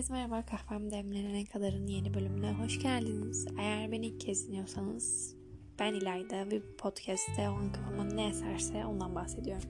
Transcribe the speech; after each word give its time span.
Herkese 0.00 0.14
merhaba 0.14 0.46
kahvem 0.46 0.90
demlenene 0.90 1.44
kadarın 1.44 1.86
yeni 1.86 2.14
bölümüne 2.14 2.52
hoş 2.52 2.78
geldiniz. 2.78 3.46
Eğer 3.58 3.92
beni 3.92 4.06
ilk 4.06 4.20
kez 4.20 4.48
dinliyorsanız 4.48 5.36
ben 5.78 5.94
İlayda 5.94 6.50
ve 6.50 6.62
bu 6.62 6.76
podcast'te 6.76 7.48
o 7.48 7.52
an 7.52 7.72
kafama 7.72 8.04
ne 8.04 8.28
eserse 8.28 8.86
ondan 8.86 9.14
bahsediyorum. 9.14 9.68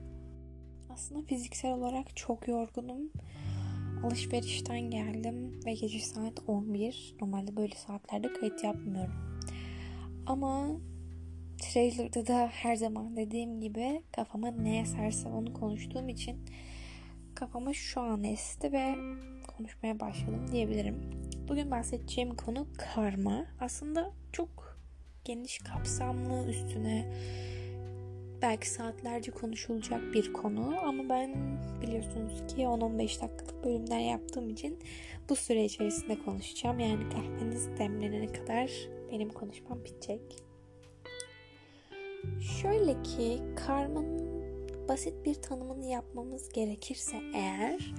Aslında 0.89 1.21
fiziksel 1.21 1.71
olarak 1.71 2.15
çok 2.15 2.47
yorgunum. 2.47 3.11
Alışverişten 4.03 4.81
geldim 4.81 5.59
ve 5.65 5.73
gece 5.73 5.99
saat 5.99 6.39
11. 6.47 7.15
Normalde 7.21 7.57
böyle 7.57 7.75
saatlerde 7.75 8.33
kayıt 8.33 8.63
yapmıyorum. 8.63 9.13
Ama 10.25 10.67
trailer'da 11.57 12.27
da 12.27 12.47
her 12.47 12.75
zaman 12.75 13.17
dediğim 13.17 13.61
gibi 13.61 14.03
kafama 14.15 14.51
ne 14.51 14.79
eserse 14.79 15.29
onu 15.29 15.53
konuştuğum 15.53 16.09
için 16.09 16.45
kafama 17.35 17.73
şu 17.73 18.01
an 18.01 18.23
esti 18.23 18.71
ve 18.71 18.95
konuşmaya 19.61 19.99
başladım 19.99 20.45
diyebilirim. 20.51 20.95
Bugün 21.47 21.71
bahsedeceğim 21.71 22.35
konu 22.35 22.67
karma. 22.77 23.45
Aslında 23.59 24.11
çok 24.33 24.77
geniş 25.25 25.59
kapsamlı 25.59 26.49
üstüne 26.49 27.13
belki 28.41 28.69
saatlerce 28.69 29.31
konuşulacak 29.31 30.13
bir 30.13 30.33
konu 30.33 30.75
ama 30.83 31.09
ben 31.09 31.35
biliyorsunuz 31.81 32.33
ki 32.47 32.61
10-15 32.61 32.99
dakikalık 32.99 33.63
bölümler 33.63 33.99
yaptığım 33.99 34.49
için 34.49 34.79
bu 35.29 35.35
süre 35.35 35.65
içerisinde 35.65 36.19
konuşacağım. 36.19 36.79
Yani 36.79 37.09
kahveniz 37.09 37.67
demlenene 37.77 38.27
kadar 38.27 38.71
benim 39.11 39.29
konuşmam 39.29 39.85
bitecek. 39.85 40.43
Şöyle 42.61 43.03
ki 43.03 43.41
karmanın 43.67 44.31
basit 44.89 45.25
bir 45.25 45.33
tanımını 45.33 45.85
yapmamız 45.85 46.49
gerekirse 46.49 47.17
eğer 47.33 47.93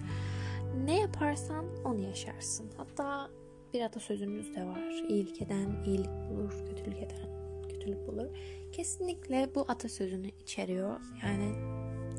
ne 0.84 1.00
yaparsan 1.00 1.66
onu 1.84 1.98
yaşarsın. 2.00 2.70
Hatta 2.76 3.30
bir 3.74 3.82
atasözümüz 3.82 4.54
de 4.54 4.66
var. 4.66 5.08
İyilik 5.08 5.42
eden 5.42 5.82
iyilik 5.86 6.10
bulur, 6.30 6.52
kötülük 6.66 6.98
eden 6.98 7.42
kötülük 7.82 8.08
bulur. 8.08 8.26
Kesinlikle 8.72 9.50
bu 9.54 9.64
atasözünü 9.68 10.28
içeriyor. 10.28 11.00
Yani 11.22 11.54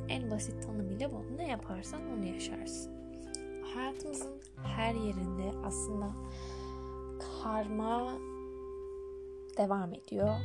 en 0.09 0.31
basit 0.31 0.63
tanımıyla 0.63 1.11
bu. 1.11 1.37
Ne 1.37 1.47
yaparsan 1.47 2.01
onu 2.11 2.25
yaşarsın. 2.25 2.93
Hayatımızın 3.75 4.41
her 4.63 4.93
yerinde 4.93 5.57
aslında 5.65 6.11
karma 7.43 8.17
devam 9.57 9.93
ediyor. 9.93 10.35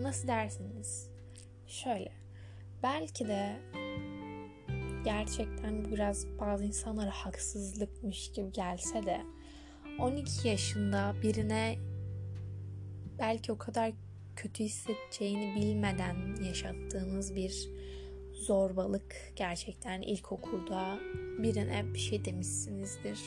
Nasıl 0.00 0.28
dersiniz? 0.28 1.10
Şöyle. 1.66 2.12
Belki 2.82 3.28
de 3.28 3.56
gerçekten 5.04 5.84
biraz 5.84 6.26
bazı 6.40 6.64
insanlara 6.64 7.10
haksızlıkmış 7.10 8.32
gibi 8.32 8.52
gelse 8.52 9.06
de 9.06 9.20
12 9.98 10.48
yaşında 10.48 11.14
birine 11.22 11.76
belki 13.18 13.52
o 13.52 13.58
kadar 13.58 13.92
kötü 14.36 14.64
hissedeceğini 14.64 15.54
bilmeden 15.56 16.42
yaşattığınız 16.44 17.34
bir 17.34 17.70
zorbalık 18.32 19.32
gerçekten 19.36 20.02
ilkokulda 20.02 20.98
birine 21.38 21.94
bir 21.94 21.98
şey 21.98 22.24
demişsinizdir. 22.24 23.18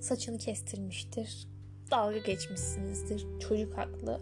Saçını 0.00 0.38
kestirmiştir. 0.38 1.48
Dalga 1.90 2.18
geçmişsinizdir. 2.18 3.26
Çocuk 3.40 3.78
haklı. 3.78 4.20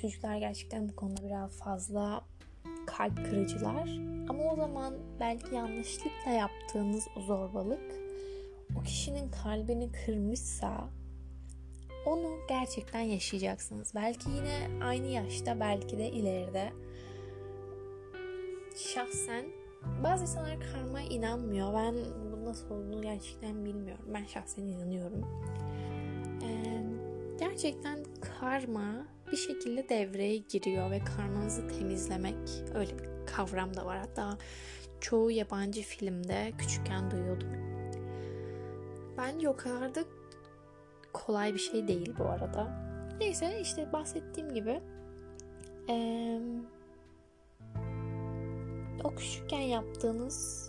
Çocuklar 0.00 0.36
gerçekten 0.36 0.88
bu 0.88 0.96
konuda 0.96 1.24
biraz 1.24 1.58
fazla 1.58 2.24
kalp 2.96 3.16
kırıcılar. 3.16 3.88
Ama 4.28 4.52
o 4.52 4.56
zaman 4.56 4.94
belki 5.20 5.54
yanlışlıkla 5.54 6.30
yaptığınız 6.30 7.08
o 7.16 7.20
zorbalık 7.20 8.02
o 8.80 8.82
kişinin 8.82 9.30
kalbini 9.30 9.92
kırmışsa 9.92 10.88
onu 12.06 12.38
gerçekten 12.48 13.00
yaşayacaksınız. 13.00 13.92
Belki 13.94 14.30
yine 14.30 14.84
aynı 14.84 15.06
yaşta, 15.06 15.60
belki 15.60 15.98
de 15.98 16.10
ileride. 16.10 16.72
Şahsen 18.76 19.44
bazı 20.04 20.22
insanlar 20.22 20.60
karma 20.72 21.00
inanmıyor. 21.00 21.74
Ben 21.74 21.94
bu 22.32 22.44
nasıl 22.44 22.70
olduğunu 22.70 23.02
gerçekten 23.02 23.64
bilmiyorum. 23.64 24.04
Ben 24.14 24.24
şahsen 24.24 24.62
inanıyorum. 24.62 25.24
Ee, 26.42 26.82
gerçekten 27.40 27.98
karma 28.40 29.06
bir 29.32 29.36
şekilde 29.36 29.88
devreye 29.88 30.36
giriyor 30.36 30.90
ve 30.90 31.04
karmanızı 31.04 31.68
temizlemek 31.68 32.36
öyle 32.74 32.98
bir 32.98 33.26
kavram 33.26 33.76
da 33.76 33.86
var. 33.86 33.98
Hatta 33.98 34.38
çoğu 35.00 35.30
yabancı 35.30 35.82
filmde 35.82 36.52
küçükken 36.58 37.10
duyuyordum. 37.10 37.48
Bence 39.18 39.48
o 39.48 39.56
kadar 39.56 39.94
da 39.94 40.04
kolay 41.12 41.54
bir 41.54 41.58
şey 41.58 41.88
değil 41.88 42.14
bu 42.18 42.24
arada. 42.24 42.92
Neyse 43.18 43.60
işte 43.60 43.92
bahsettiğim 43.92 44.54
gibi 44.54 44.80
ee, 45.88 46.40
o 49.04 49.14
küçükken 49.14 49.60
yaptığınız 49.60 50.68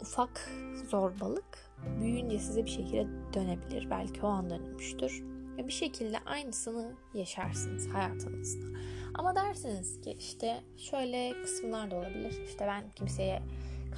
ufak 0.00 0.50
zorbalık 0.90 1.70
büyüyünce 2.00 2.38
size 2.38 2.64
bir 2.64 2.70
şekilde 2.70 3.06
dönebilir. 3.34 3.90
Belki 3.90 4.22
o 4.22 4.26
an 4.26 4.50
dönmüştür. 4.50 5.33
Ve 5.58 5.66
bir 5.66 5.72
şekilde 5.72 6.18
aynısını 6.26 6.92
yaşarsınız 7.14 7.88
hayatınızda. 7.88 8.66
Ama 9.14 9.34
dersiniz 9.34 10.00
ki 10.00 10.16
işte 10.18 10.62
şöyle 10.76 11.42
kısımlar 11.42 11.90
da 11.90 11.96
olabilir. 11.96 12.42
İşte 12.46 12.66
ben 12.66 12.84
kimseye 12.94 13.42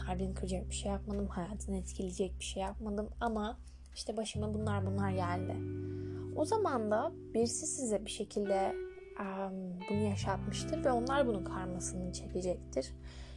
kalbini 0.06 0.34
kıracak 0.34 0.68
bir 0.70 0.74
şey 0.74 0.92
yapmadım. 0.92 1.28
Hayatını 1.28 1.76
etkileyecek 1.76 2.38
bir 2.38 2.44
şey 2.44 2.62
yapmadım. 2.62 3.10
Ama 3.20 3.58
işte 3.94 4.16
başıma 4.16 4.54
bunlar 4.54 4.86
bunlar 4.86 5.10
geldi. 5.10 5.56
O 6.36 6.44
zaman 6.44 6.90
da 6.90 7.12
birisi 7.34 7.66
size 7.66 8.04
bir 8.04 8.10
şekilde 8.10 8.74
bunu 9.90 9.98
yaşatmıştır 9.98 10.84
ve 10.84 10.92
onlar 10.92 11.26
bunun 11.26 11.44
karmasını 11.44 12.12
çekecektir 12.12 12.92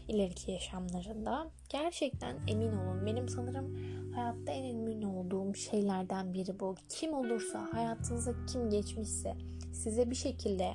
ileriki 0.09 0.52
yaşamlarında. 0.52 1.52
Gerçekten 1.70 2.36
emin 2.47 2.72
olun 2.72 3.06
benim 3.06 3.30
sanırım 3.30 3.75
hayatta 4.14 4.52
en 4.52 4.64
emin 4.64 5.02
olduğum 5.02 5.56
şeylerden 5.56 6.34
biri 6.34 6.59
bu. 6.59 6.75
Kim 6.90 7.14
olursa 7.14 7.68
hayatınıza 7.74 8.34
kim 8.46 8.69
geçmişse 8.69 9.36
size 9.74 10.09
bir 10.09 10.16
şekilde 10.16 10.74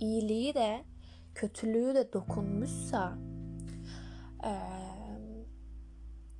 iyiliği 0.00 0.54
de 0.54 0.84
kötülüğü 1.34 1.94
de 1.94 2.12
dokunmuşsa 2.12 3.18
ee, 4.44 4.50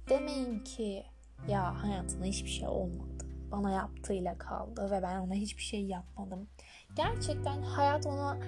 demeyin 0.08 0.58
ki 0.58 1.04
ya 1.48 1.82
hayatında 1.82 2.24
hiçbir 2.24 2.50
şey 2.50 2.68
olmadı. 2.68 3.29
Bana 3.52 3.70
yaptığıyla 3.70 4.38
kaldı 4.38 4.90
ve 4.90 5.02
ben 5.02 5.20
ona 5.20 5.34
hiçbir 5.34 5.62
şey 5.62 5.84
yapmadım. 5.84 6.48
Gerçekten 6.96 7.62
hayat 7.62 8.06
ona 8.06 8.38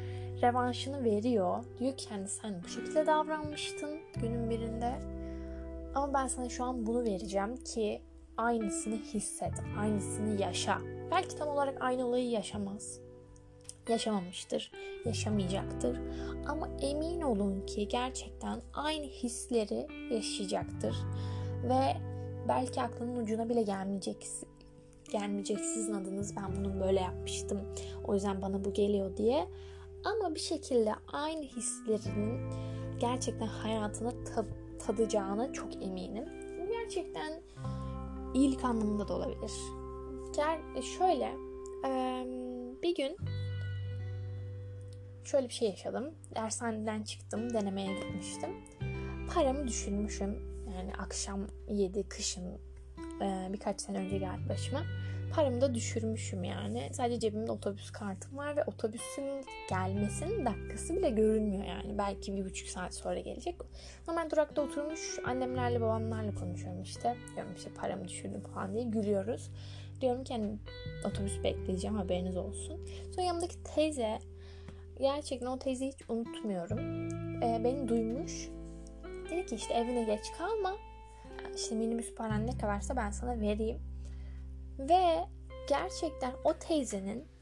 revanşını 0.42 1.04
veriyor. 1.04 1.64
Diyor 1.78 1.96
ki 1.96 2.06
yani 2.10 2.28
sen 2.28 2.62
bu 2.64 2.68
şekilde 2.68 3.06
davranmıştın 3.06 4.00
günün 4.20 4.50
birinde. 4.50 4.92
Ama 5.94 6.14
ben 6.14 6.26
sana 6.26 6.48
şu 6.48 6.64
an 6.64 6.86
bunu 6.86 7.04
vereceğim 7.04 7.56
ki 7.56 8.02
aynısını 8.36 8.94
hisset, 8.94 9.52
aynısını 9.78 10.40
yaşa. 10.40 10.78
Belki 11.10 11.36
tam 11.36 11.48
olarak 11.48 11.82
aynı 11.82 12.06
olayı 12.06 12.30
yaşamaz. 12.30 13.00
Yaşamamıştır, 13.88 14.72
yaşamayacaktır. 15.04 16.00
Ama 16.48 16.68
emin 16.80 17.20
olun 17.20 17.66
ki 17.66 17.88
gerçekten 17.88 18.60
aynı 18.74 19.04
hisleri 19.06 19.86
yaşayacaktır. 20.14 20.96
Ve 21.64 21.96
belki 22.48 22.82
aklının 22.82 23.16
ucuna 23.16 23.48
bile 23.48 23.62
gelmeyecek 23.62 24.22
gelmeyecek 25.12 25.60
sizin 25.60 25.92
adınız 25.92 26.36
ben 26.36 26.56
bunu 26.56 26.80
böyle 26.80 27.00
yapmıştım. 27.00 27.60
O 28.04 28.14
yüzden 28.14 28.42
bana 28.42 28.64
bu 28.64 28.72
geliyor 28.72 29.16
diye. 29.16 29.48
Ama 30.04 30.34
bir 30.34 30.40
şekilde 30.40 30.94
aynı 31.12 31.42
hislerinin 31.42 32.50
gerçekten 33.00 33.46
hayatına 33.46 34.10
tad- 34.10 34.78
tadacağına 34.86 35.52
çok 35.52 35.82
eminim. 35.82 36.24
Bu 36.60 36.72
gerçekten 36.72 37.42
iyilik 38.34 38.64
anlamında 38.64 39.08
da 39.08 39.14
olabilir. 39.14 39.52
Gel 40.36 40.60
e, 40.76 40.82
şöyle 40.82 41.32
bir 42.82 42.94
gün 42.94 43.16
şöyle 45.24 45.48
bir 45.48 45.54
şey 45.54 45.68
yaşadım. 45.68 46.14
Dershaneden 46.34 47.02
çıktım, 47.02 47.54
denemeye 47.54 47.94
gitmiştim. 47.94 48.50
Paramı 49.34 49.68
düşürmüşüm. 49.68 50.52
Yani 50.76 50.92
akşam 50.94 51.46
7 51.68 52.08
kışın 52.08 52.58
birkaç 53.52 53.80
sene 53.80 53.98
önce 53.98 54.18
geldi 54.18 54.42
başıma 54.48 54.82
paramı 55.32 55.60
da 55.60 55.74
düşürmüşüm 55.74 56.44
yani. 56.44 56.88
Sadece 56.92 57.20
cebimde 57.20 57.52
otobüs 57.52 57.90
kartım 57.90 58.38
var 58.38 58.56
ve 58.56 58.64
otobüsün 58.64 59.44
gelmesinin 59.70 60.46
dakikası 60.46 60.96
bile 60.96 61.10
görünmüyor 61.10 61.64
yani. 61.64 61.98
Belki 61.98 62.36
bir 62.36 62.44
buçuk 62.44 62.68
saat 62.68 62.94
sonra 62.94 63.20
gelecek. 63.20 63.56
Ama 64.06 64.20
ben 64.20 64.30
durakta 64.30 64.62
oturmuş 64.62 65.18
annemlerle 65.26 65.80
babamlarla 65.80 66.34
konuşuyorum 66.34 66.82
işte. 66.82 67.16
Diyorum 67.34 67.52
işte 67.56 67.70
paramı 67.74 68.08
düşürdüm 68.08 68.40
falan 68.40 68.74
diye 68.74 68.84
gülüyoruz. 68.84 69.50
Diyorum 70.00 70.24
ki 70.24 70.34
hani 70.34 70.58
otobüs 71.04 71.44
bekleyeceğim 71.44 71.96
haberiniz 71.96 72.36
olsun. 72.36 72.80
Sonra 73.14 73.26
yanımdaki 73.26 73.62
teyze 73.62 74.18
gerçekten 74.98 75.46
o 75.46 75.58
teyzeyi 75.58 75.92
hiç 75.92 76.10
unutmuyorum. 76.10 76.78
Ee, 77.42 77.60
beni 77.64 77.88
duymuş. 77.88 78.48
Dedi 79.30 79.46
ki 79.46 79.54
işte 79.54 79.74
evine 79.74 80.04
geç 80.04 80.24
kalma. 80.38 80.76
İşte 81.56 81.74
minibüs 81.74 82.14
paran 82.14 82.46
ne 82.46 82.58
kadarsa 82.58 82.96
ben 82.96 83.10
sana 83.10 83.40
vereyim 83.40 83.78
Ve 84.78 85.18
gerçekten 85.68 86.32
o 86.44 86.54
teyzenin 86.54 87.32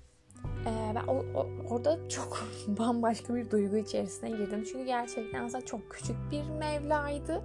ee, 0.66 0.92
ben 0.94 1.06
o, 1.06 1.24
o, 1.34 1.46
orada 1.70 2.08
çok 2.08 2.46
bambaşka 2.66 3.34
bir 3.34 3.50
duygu 3.50 3.76
içerisine 3.76 4.30
girdim. 4.30 4.64
Çünkü 4.72 4.84
gerçekten 4.84 5.44
aslında 5.44 5.64
çok 5.64 5.90
küçük 5.90 6.16
bir 6.30 6.50
Mevla'ydı. 6.50 7.42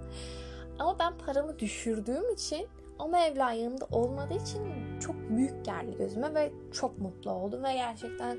Ama 0.78 0.98
ben 0.98 1.18
paramı 1.18 1.58
düşürdüğüm 1.58 2.32
için 2.32 2.68
o 2.98 3.08
Mevla 3.08 3.52
yanımda 3.52 3.86
olmadığı 3.90 4.34
için 4.34 4.62
çok 5.00 5.16
büyük 5.30 5.64
geldi 5.64 5.96
gözüme 5.98 6.34
ve 6.34 6.52
çok 6.72 6.98
mutlu 6.98 7.30
oldum 7.30 7.64
ve 7.64 7.72
gerçekten 7.72 8.38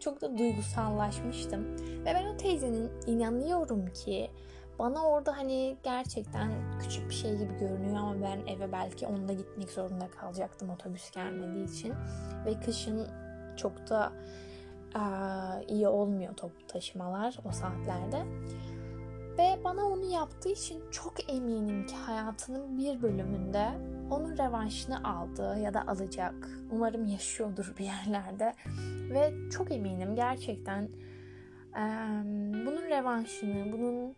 çok 0.00 0.20
da 0.20 0.38
duygusallaşmıştım. 0.38 1.76
Ve 1.78 2.06
ben 2.06 2.26
o 2.26 2.36
teyzenin 2.36 2.90
inanıyorum 3.06 3.86
ki 3.86 4.30
bana 4.78 5.08
orada 5.08 5.36
hani 5.36 5.76
gerçekten 5.82 6.52
küçük 6.80 7.08
bir 7.08 7.14
şey 7.14 7.36
gibi 7.38 7.58
görünüyor 7.58 7.96
ama 7.96 8.14
ben 8.22 8.46
eve 8.46 8.72
belki 8.72 9.06
onunla 9.06 9.32
gitmek 9.32 9.70
zorunda 9.70 10.08
kalacaktım 10.08 10.70
otobüs 10.70 11.10
gelmediği 11.10 11.64
için. 11.64 11.94
Ve 12.46 12.60
kışın 12.60 13.08
çok 13.56 13.90
da 13.90 14.12
iyi 15.68 15.88
olmuyor 15.88 16.34
toplu 16.34 16.66
taşımalar 16.66 17.38
o 17.44 17.52
saatlerde. 17.52 18.24
Ve 19.38 19.64
bana 19.64 19.84
onu 19.84 20.04
yaptığı 20.04 20.48
için 20.48 20.82
çok 20.90 21.30
eminim 21.30 21.86
ki 21.86 21.96
hayatının 21.96 22.78
bir 22.78 23.02
bölümünde 23.02 23.68
onun 24.10 24.38
revanşını 24.38 25.08
aldı 25.08 25.58
ya 25.58 25.74
da 25.74 25.86
alacak. 25.86 26.48
Umarım 26.70 27.06
yaşıyordur 27.06 27.74
bir 27.78 27.84
yerlerde. 27.84 28.54
Ve 29.10 29.50
çok 29.50 29.72
eminim 29.72 30.14
gerçekten 30.14 30.88
bunun 32.66 32.82
revanşını, 32.82 33.72
bunun 33.72 34.16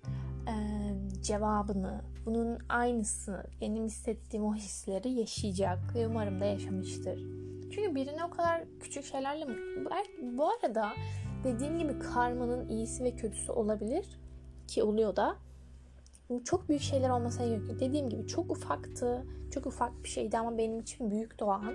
cevabını, 1.22 2.00
bunun 2.26 2.58
aynısı 2.68 3.44
benim 3.60 3.84
hissettiğim 3.84 4.44
o 4.46 4.54
hisleri 4.54 5.12
yaşayacak 5.12 5.78
ve 5.94 6.06
umarım 6.06 6.40
da 6.40 6.44
yaşamıştır. 6.44 7.18
Çünkü 7.70 7.94
birine 7.94 8.24
o 8.24 8.30
kadar 8.30 8.64
küçük 8.80 9.04
şeylerle 9.04 9.46
bu 10.36 10.48
arada 10.48 10.92
dediğim 11.44 11.78
gibi 11.78 11.98
karmanın 11.98 12.68
iyisi 12.68 13.04
ve 13.04 13.16
kötüsü 13.16 13.52
olabilir 13.52 14.20
ki 14.66 14.82
oluyor 14.82 15.16
da 15.16 15.36
çok 16.44 16.68
büyük 16.68 16.82
şeyler 16.82 17.10
olmasına 17.10 17.46
yok. 17.46 17.80
Dediğim 17.80 18.08
gibi 18.08 18.26
çok 18.26 18.50
ufaktı. 18.50 19.26
Çok 19.50 19.66
ufak 19.66 20.04
bir 20.04 20.08
şeydi 20.08 20.38
ama 20.38 20.58
benim 20.58 20.80
için 20.80 21.10
büyük 21.10 21.40
doğan. 21.40 21.74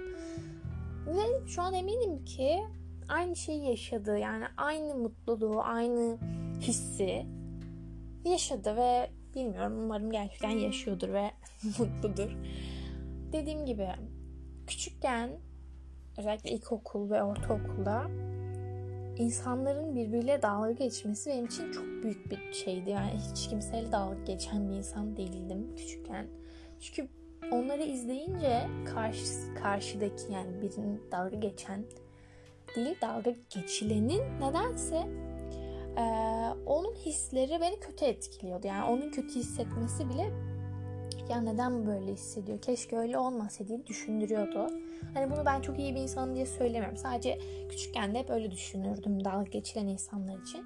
Ve 1.07 1.47
şu 1.47 1.61
an 1.61 1.73
eminim 1.73 2.25
ki 2.25 2.63
aynı 3.09 3.35
şeyi 3.35 3.69
yaşadı. 3.69 4.17
Yani 4.17 4.45
aynı 4.57 4.95
mutluluğu, 4.95 5.61
aynı 5.61 6.17
hissi 6.59 7.25
yaşadı 8.25 8.75
ve 8.75 9.09
bilmiyorum 9.35 9.79
umarım 9.83 10.11
gerçekten 10.11 10.49
yaşıyordur 10.49 11.09
ve 11.09 11.31
mutludur. 11.79 12.37
Dediğim 13.31 13.65
gibi 13.65 13.87
küçükken 14.67 15.29
özellikle 16.17 16.49
ilkokul 16.49 17.11
ve 17.11 17.23
ortaokulda 17.23 18.07
insanların 19.17 19.95
birbiriyle 19.95 20.41
dalga 20.41 20.71
geçmesi 20.71 21.29
benim 21.29 21.45
için 21.45 21.71
çok 21.71 21.85
büyük 21.85 22.31
bir 22.31 22.53
şeydi. 22.53 22.89
Yani 22.89 23.19
hiç 23.31 23.49
kimseyle 23.49 23.91
dalga 23.91 24.23
geçen 24.25 24.69
bir 24.69 24.75
insan 24.75 25.17
değildim 25.17 25.75
küçükken. 25.75 26.27
Çünkü 26.79 27.07
onları 27.51 27.83
izleyince 27.83 28.67
karşı, 28.85 29.23
karşıdaki 29.63 30.33
yani 30.33 30.61
birinin 30.61 31.01
dalga 31.11 31.35
geçen 31.35 31.85
değil 32.75 32.95
dalga 33.01 33.33
geçilenin 33.49 34.21
nedense 34.41 35.07
e, 35.97 36.03
onun 36.65 36.93
hisleri 36.93 37.61
beni 37.61 37.79
kötü 37.79 38.05
etkiliyordu. 38.05 38.67
Yani 38.67 38.83
onun 38.85 39.11
kötü 39.11 39.35
hissetmesi 39.35 40.09
bile 40.09 40.31
ya 41.29 41.41
neden 41.41 41.85
böyle 41.85 42.13
hissediyor? 42.13 42.61
Keşke 42.61 42.97
öyle 42.97 43.17
olmasa 43.17 43.67
diye 43.67 43.87
düşündürüyordu. 43.87 44.67
Hani 45.13 45.31
bunu 45.31 45.45
ben 45.45 45.61
çok 45.61 45.79
iyi 45.79 45.95
bir 45.95 45.99
insanım 45.99 46.35
diye 46.35 46.45
söylemiyorum. 46.45 46.97
Sadece 46.97 47.39
küçükken 47.69 48.15
de 48.15 48.19
hep 48.19 48.29
öyle 48.29 48.51
düşünürdüm 48.51 49.25
dalga 49.25 49.49
geçilen 49.49 49.87
insanlar 49.87 50.41
için. 50.41 50.65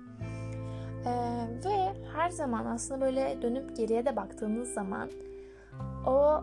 Ee, 1.06 1.48
ve 1.66 1.94
her 2.16 2.30
zaman 2.30 2.66
aslında 2.66 3.02
böyle 3.02 3.42
dönüp 3.42 3.78
geriye 3.78 4.06
de 4.06 4.16
baktığınız 4.16 4.74
zaman 4.74 5.10
o 6.08 6.42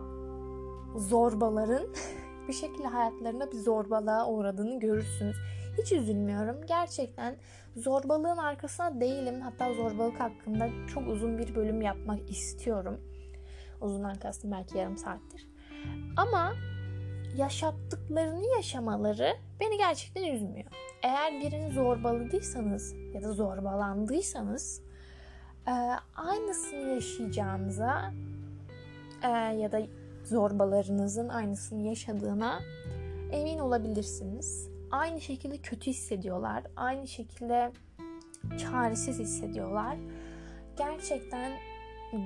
zorbaların 0.99 1.87
bir 2.47 2.53
şekilde 2.53 2.87
hayatlarında 2.87 3.51
bir 3.51 3.57
zorbalığa 3.57 4.27
uğradığını 4.27 4.79
görürsünüz. 4.79 5.35
Hiç 5.77 5.91
üzülmüyorum. 5.91 6.65
Gerçekten 6.67 7.35
zorbalığın 7.75 8.37
arkasına 8.37 9.01
değilim. 9.01 9.41
Hatta 9.41 9.73
zorbalık 9.73 10.19
hakkında 10.19 10.69
çok 10.93 11.07
uzun 11.07 11.37
bir 11.37 11.55
bölüm 11.55 11.81
yapmak 11.81 12.29
istiyorum. 12.29 13.01
Uzundan 13.81 14.15
kastım 14.15 14.51
belki 14.51 14.77
yarım 14.77 14.97
saattir. 14.97 15.47
Ama 16.17 16.53
yaşattıklarını 17.37 18.45
yaşamaları 18.55 19.33
beni 19.59 19.77
gerçekten 19.77 20.23
üzmüyor. 20.23 20.65
Eğer 21.03 21.33
birini 21.41 21.73
zorbaladıysanız 21.73 22.93
ya 23.13 23.23
da 23.23 23.31
zorbalandıysanız 23.31 24.81
e, 25.67 25.71
aynısını 26.15 26.93
yaşayacağınıza 26.93 28.13
e, 29.23 29.27
ya 29.29 29.71
da 29.71 29.81
zorbalarınızın 30.23 31.29
aynısını 31.29 31.81
yaşadığına 31.81 32.59
emin 33.31 33.59
olabilirsiniz. 33.59 34.74
Aynı 34.91 35.21
şekilde 35.21 35.57
kötü 35.57 35.91
hissediyorlar. 35.91 36.63
Aynı 36.75 37.07
şekilde 37.07 37.71
çaresiz 38.57 39.19
hissediyorlar. 39.19 39.97
Gerçekten 40.77 41.51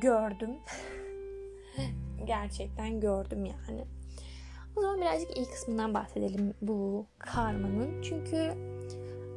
gördüm. 0.02 0.50
Gerçekten 2.26 3.00
gördüm 3.00 3.46
yani. 3.46 3.86
O 4.76 4.82
zaman 4.82 5.02
birazcık 5.02 5.38
iyi 5.38 5.46
kısmından 5.46 5.94
bahsedelim 5.94 6.54
bu 6.62 7.06
karmanın. 7.20 8.02
Çünkü 8.02 8.54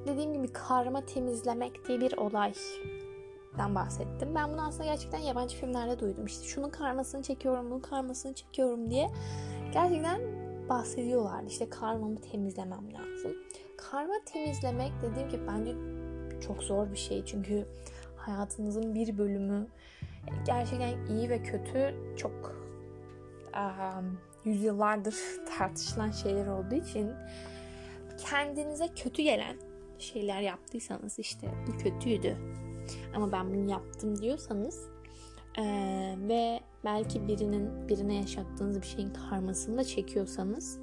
dediğim 0.06 0.32
gibi 0.32 0.52
karma 0.52 1.06
temizlemek 1.06 1.88
diye 1.88 2.00
bir 2.00 2.16
olaydan 2.16 3.74
bahsettim. 3.74 4.34
Ben 4.34 4.52
bunu 4.52 4.66
aslında 4.66 4.84
gerçekten 4.84 5.18
yabancı 5.18 5.56
filmlerde 5.56 5.98
duydum. 5.98 6.26
İşte 6.26 6.44
şunun 6.44 6.70
karmasını 6.70 7.22
çekiyorum, 7.22 7.70
bunun 7.70 7.80
karmasını 7.80 8.34
çekiyorum 8.34 8.90
diye. 8.90 9.10
Gerçekten 9.72 10.20
bahsediyorlardı. 10.68 11.46
İşte 11.46 11.68
karmamı 11.68 12.20
temizlemem 12.20 12.94
lazım. 12.94 13.32
Karma 13.76 14.14
temizlemek 14.26 14.92
dediğim 15.02 15.28
gibi 15.28 15.46
bence 15.46 15.74
çok 16.46 16.62
zor 16.62 16.90
bir 16.92 16.96
şey. 16.96 17.24
Çünkü 17.24 17.66
hayatınızın 18.16 18.94
bir 18.94 19.18
bölümü 19.18 19.66
gerçekten 20.46 21.06
iyi 21.06 21.30
ve 21.30 21.42
kötü 21.42 21.94
çok 22.16 22.56
um, 23.54 24.18
yüzyıllardır 24.44 25.16
tartışılan 25.58 26.10
şeyler 26.10 26.46
olduğu 26.46 26.74
için 26.74 27.10
kendinize 28.30 28.88
kötü 28.88 29.22
gelen 29.22 29.56
şeyler 29.98 30.40
yaptıysanız 30.40 31.18
işte 31.18 31.48
bu 31.66 31.78
kötüydü 31.78 32.36
ama 33.14 33.32
ben 33.32 33.50
bunu 33.50 33.70
yaptım 33.70 34.18
diyorsanız 34.22 34.91
ee, 35.58 36.14
ve 36.18 36.60
belki 36.84 37.28
birinin 37.28 37.88
birine 37.88 38.14
yaşattığınız 38.14 38.80
bir 38.80 38.86
şeyin 38.86 39.12
karmasını 39.12 39.78
da 39.78 39.84
çekiyorsanız 39.84 40.78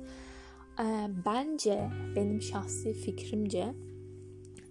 e, 0.80 1.08
bence 1.26 1.90
benim 2.16 2.42
şahsi 2.42 2.94
fikrimce 2.94 3.74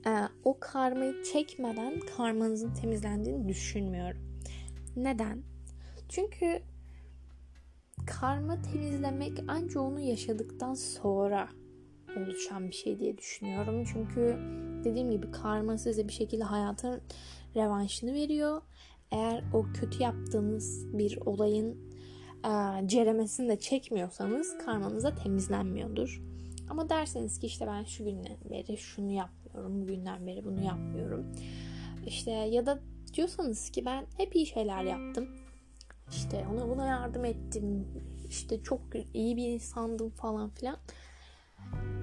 e, 0.06 0.12
o 0.44 0.60
karmayı 0.60 1.22
çekmeden 1.22 2.00
karmanızın 2.16 2.74
temizlendiğini 2.74 3.48
düşünmüyorum. 3.48 4.20
Neden? 4.96 5.42
Çünkü 6.08 6.62
karma 8.06 8.62
temizlemek 8.62 9.32
ancak 9.48 9.76
onu 9.76 10.00
yaşadıktan 10.00 10.74
sonra 10.74 11.48
oluşan 12.16 12.68
bir 12.68 12.74
şey 12.74 12.98
diye 12.98 13.18
düşünüyorum. 13.18 13.84
Çünkü 13.92 14.38
dediğim 14.84 15.10
gibi 15.10 15.30
karma 15.30 15.78
size 15.78 16.08
bir 16.08 16.12
şekilde 16.12 16.44
hayatın 16.44 17.00
revanşını 17.56 18.14
veriyor. 18.14 18.62
Eğer 19.12 19.44
o 19.52 19.66
kötü 19.74 20.02
yaptığınız 20.02 20.98
bir 20.98 21.18
olayın 21.26 21.76
e, 22.44 22.88
ceremesini 22.88 23.48
de 23.48 23.58
çekmiyorsanız 23.58 24.58
karmanız 24.58 25.04
da 25.04 25.14
temizlenmiyordur. 25.14 26.22
Ama 26.70 26.88
derseniz 26.88 27.38
ki 27.38 27.46
işte 27.46 27.66
ben 27.66 27.84
şu 27.84 28.04
günden 28.04 28.36
beri 28.50 28.76
şunu 28.76 29.12
yapmıyorum, 29.12 29.82
bugünden 29.82 30.26
beri 30.26 30.44
bunu 30.44 30.64
yapmıyorum. 30.64 31.26
İşte 32.06 32.30
ya 32.30 32.66
da 32.66 32.78
diyorsanız 33.14 33.70
ki 33.70 33.84
ben 33.84 34.06
hep 34.16 34.36
iyi 34.36 34.46
şeyler 34.46 34.82
yaptım 34.82 35.28
işte 36.10 36.46
ona 36.52 36.68
buna 36.68 36.86
yardım 36.86 37.24
ettim. 37.24 37.86
İşte 38.28 38.62
çok 38.62 38.80
iyi 39.14 39.36
bir 39.36 39.48
insandım 39.48 40.10
falan 40.10 40.50
filan. 40.50 40.76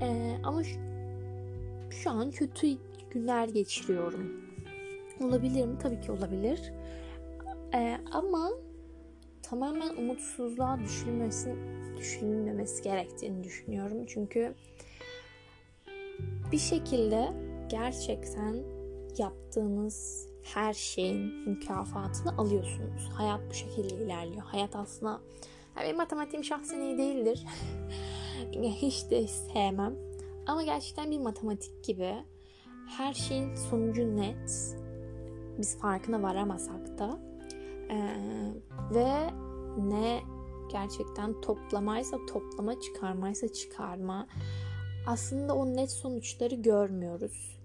Ee, 0.02 0.38
ama 0.44 0.64
şu, 0.64 0.80
şu 1.92 2.10
an 2.10 2.32
kötü 2.32 2.68
günler 3.12 3.48
geçiriyorum. 3.48 4.45
Olabilir 5.22 5.66
mi? 5.66 5.78
Tabii 5.80 6.02
ki 6.02 6.12
olabilir. 6.12 6.74
Ee, 7.74 7.98
ama 8.12 8.52
tamamen 9.44 9.96
umutsuzluğa 9.98 10.80
düşülmesi, 10.80 11.56
düşünülmemesi 11.98 12.84
gerektiğini 12.84 13.44
düşünüyorum. 13.44 14.06
Çünkü 14.06 14.56
bir 16.52 16.58
şekilde 16.58 17.34
gerçekten 17.70 18.64
yaptığınız 19.18 20.28
her 20.44 20.74
şeyin 20.74 21.50
mükafatını 21.50 22.38
alıyorsunuz. 22.38 23.10
Hayat 23.14 23.42
bu 23.50 23.54
şekilde 23.54 23.96
ilerliyor. 23.96 24.44
Hayat 24.44 24.76
aslında 24.76 25.22
yani 25.76 25.86
benim 25.86 25.98
matematiğim 25.98 26.44
şahsen 26.44 26.80
iyi 26.80 26.98
değildir. 26.98 27.46
hiç 28.62 29.10
de 29.10 29.28
sevmem. 29.28 29.96
Ama 30.48 30.64
gerçekten 30.64 31.12
bir 31.12 31.20
matematik 31.20 31.84
gibi 31.84 32.16
her 32.98 33.14
şeyin 33.14 33.56
sonucu 33.56 34.18
net. 34.18 34.76
Biz 35.58 35.80
farkına 35.80 36.24
varamasak 36.24 36.98
da. 36.98 37.20
Ee, 37.92 38.16
ve 38.94 39.30
ne 39.78 40.22
gerçekten 40.72 41.42
toplamaysa 41.42 42.18
toplama, 42.26 42.80
çıkarmaysa 42.80 43.48
çıkarma. 43.48 44.28
Aslında 45.08 45.56
o 45.56 45.66
net 45.66 45.92
sonuçları 45.92 46.56
görmüyoruz. 46.56 47.58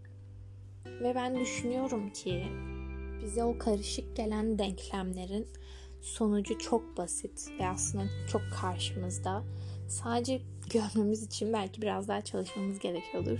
Ve 0.86 1.14
ben 1.14 1.40
düşünüyorum 1.40 2.10
ki 2.10 2.44
bize 3.22 3.44
o 3.44 3.58
karışık 3.58 4.16
gelen 4.16 4.58
denklemlerin 4.58 5.46
sonucu 6.00 6.58
çok 6.58 6.96
basit 6.96 7.48
ve 7.60 7.66
aslında 7.68 8.04
çok 8.32 8.42
karşımızda. 8.60 9.42
Sadece 9.88 10.40
görmemiz 10.72 11.22
için 11.22 11.52
belki 11.52 11.82
biraz 11.82 12.08
daha 12.08 12.20
çalışmamız 12.20 12.78
gerekiyordur. 12.78 13.38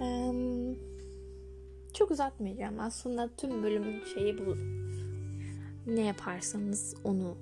Ee, 0.00 0.32
çok 1.94 2.10
uzatmayacağım. 2.10 2.80
Aslında 2.80 3.30
tüm 3.36 3.62
bölümün 3.62 4.04
şeyi 4.14 4.46
bu. 4.46 4.56
Ne 5.86 6.00
yaparsanız 6.00 6.94
onu 7.04 7.36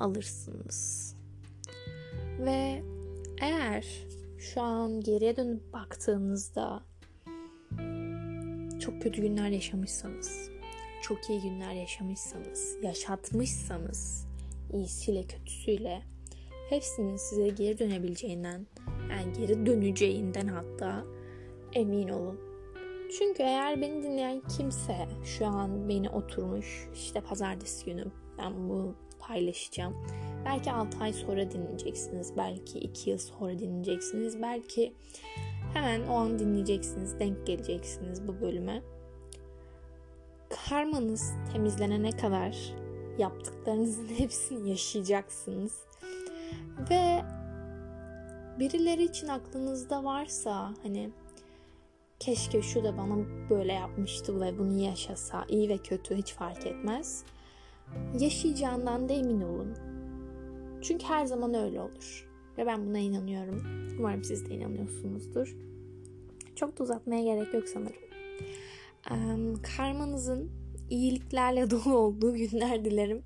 alırsınız. 0.00 1.14
Ve 2.38 2.82
eğer 3.40 3.86
şu 4.38 4.60
an 4.60 5.00
geriye 5.00 5.36
dönüp 5.36 5.72
baktığınızda 5.72 6.82
çok 8.80 9.02
kötü 9.02 9.22
günler 9.22 9.48
yaşamışsanız, 9.48 10.50
çok 11.02 11.30
iyi 11.30 11.40
günler 11.42 11.72
yaşamışsanız, 11.72 12.76
yaşatmışsanız, 12.82 14.26
iyisiyle 14.72 15.22
kötüsüyle 15.22 16.02
hepsinin 16.70 17.16
size 17.16 17.48
geri 17.48 17.78
dönebileceğinden, 17.78 18.66
yani 19.10 19.32
geri 19.38 19.66
döneceğinden 19.66 20.46
hatta 20.46 21.04
emin 21.72 22.08
olun. 22.08 22.51
Çünkü 23.18 23.42
eğer 23.42 23.80
beni 23.80 24.02
dinleyen 24.02 24.42
kimse 24.56 25.08
şu 25.24 25.46
an 25.46 25.88
beni 25.88 26.10
oturmuş 26.10 26.88
işte 26.94 27.20
pazartesi 27.20 27.84
günü 27.84 28.04
ben 28.38 28.68
bu 28.68 28.94
paylaşacağım. 29.20 30.06
Belki 30.44 30.72
6 30.72 30.98
ay 30.98 31.12
sonra 31.12 31.50
dinleyeceksiniz. 31.50 32.36
Belki 32.36 32.78
2 32.78 33.10
yıl 33.10 33.18
sonra 33.18 33.58
dinleyeceksiniz. 33.58 34.42
Belki 34.42 34.94
hemen 35.74 36.06
o 36.06 36.14
an 36.14 36.38
dinleyeceksiniz. 36.38 37.18
Denk 37.18 37.46
geleceksiniz 37.46 38.28
bu 38.28 38.40
bölüme. 38.40 38.82
Karmanız 40.68 41.32
temizlenene 41.52 42.10
kadar 42.10 42.74
yaptıklarınızın 43.18 44.08
hepsini 44.18 44.70
yaşayacaksınız. 44.70 45.80
Ve 46.90 47.22
birileri 48.58 49.04
için 49.04 49.28
aklınızda 49.28 50.04
varsa 50.04 50.74
hani 50.82 51.10
keşke 52.24 52.62
şu 52.62 52.84
da 52.84 52.98
bana 52.98 53.16
böyle 53.50 53.72
yapmıştı 53.72 54.40
ve 54.40 54.58
bunu 54.58 54.82
yaşasa 54.82 55.44
iyi 55.48 55.68
ve 55.68 55.78
kötü 55.78 56.14
hiç 56.14 56.32
fark 56.32 56.66
etmez. 56.66 57.24
Yaşayacağından 58.18 59.08
da 59.08 59.12
emin 59.12 59.40
olun. 59.40 59.74
Çünkü 60.82 61.04
her 61.04 61.26
zaman 61.26 61.54
öyle 61.54 61.80
olur. 61.80 62.28
Ve 62.58 62.66
ben 62.66 62.86
buna 62.86 62.98
inanıyorum. 62.98 63.62
Umarım 63.98 64.24
siz 64.24 64.48
de 64.48 64.54
inanıyorsunuzdur. 64.54 65.56
Çok 66.56 66.78
da 66.78 66.82
uzatmaya 66.82 67.22
gerek 67.22 67.54
yok 67.54 67.68
sanırım. 67.68 68.02
karmanızın 69.76 70.50
iyiliklerle 70.90 71.70
dolu 71.70 71.96
olduğu 71.96 72.34
günler 72.34 72.84
dilerim. 72.84 73.22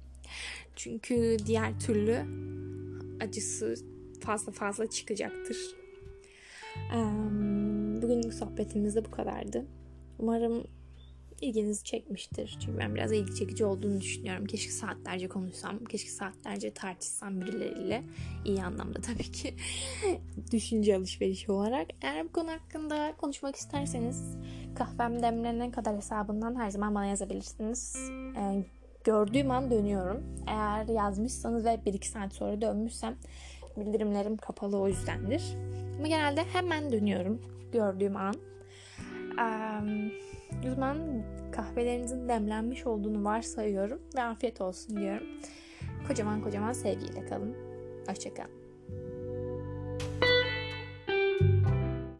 Çünkü 0.76 1.36
diğer 1.46 1.80
türlü 1.80 2.24
acısı 3.20 3.74
fazla 4.20 4.52
fazla 4.52 4.86
çıkacaktır. 4.86 5.56
Bugünlük 8.02 8.34
sohbetimiz 8.34 8.96
de 8.96 9.04
bu 9.04 9.10
kadardı. 9.10 9.66
Umarım 10.18 10.64
ilginizi 11.40 11.84
çekmiştir. 11.84 12.58
Çünkü 12.60 12.78
ben 12.78 12.94
biraz 12.94 13.12
ilgi 13.12 13.34
çekici 13.34 13.64
olduğunu 13.64 14.00
düşünüyorum. 14.00 14.46
Keşke 14.46 14.72
saatlerce 14.72 15.28
konuşsam, 15.28 15.84
keşke 15.84 16.10
saatlerce 16.10 16.70
tartışsam 16.70 17.40
birileriyle. 17.40 18.02
iyi 18.44 18.62
anlamda 18.62 19.00
tabii 19.00 19.32
ki. 19.32 19.54
Düşünce 20.52 20.96
alışverişi 20.96 21.52
olarak. 21.52 21.86
Eğer 22.02 22.24
bu 22.24 22.32
konu 22.32 22.50
hakkında 22.50 23.14
konuşmak 23.18 23.56
isterseniz 23.56 24.36
kahvem 24.74 25.22
demlenene 25.22 25.70
kadar 25.70 25.96
hesabından 25.96 26.60
her 26.60 26.70
zaman 26.70 26.94
bana 26.94 27.06
yazabilirsiniz. 27.06 27.96
Ee, 28.36 28.64
gördüğüm 29.04 29.50
an 29.50 29.70
dönüyorum. 29.70 30.22
Eğer 30.46 30.88
yazmışsanız 30.88 31.64
ve 31.64 31.80
1-2 31.86 32.04
saat 32.04 32.32
sonra 32.32 32.60
dönmüşsem 32.60 33.16
bildirimlerim 33.76 34.36
kapalı 34.36 34.78
o 34.78 34.88
yüzdendir. 34.88 35.42
Ama 35.98 36.08
genelde 36.08 36.44
hemen 36.44 36.92
dönüyorum 36.92 37.55
gördüğüm 37.76 38.16
an. 38.16 38.34
O 40.62 41.22
kahvelerinizin 41.52 42.28
demlenmiş 42.28 42.86
olduğunu 42.86 43.24
varsayıyorum 43.24 44.02
ve 44.16 44.22
afiyet 44.22 44.60
olsun 44.60 44.96
diyorum. 44.96 45.26
Kocaman 46.08 46.42
kocaman 46.42 46.72
sevgiyle 46.72 47.26
kalın. 47.26 47.56
Hoşçakalın. 48.08 48.65